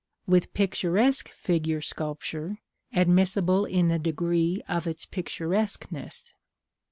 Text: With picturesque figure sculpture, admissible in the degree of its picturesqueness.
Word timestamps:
With 0.25 0.55
picturesque 0.55 1.29
figure 1.29 1.79
sculpture, 1.79 2.57
admissible 2.91 3.65
in 3.65 3.87
the 3.87 3.99
degree 3.99 4.63
of 4.67 4.87
its 4.87 5.05
picturesqueness. 5.05 6.33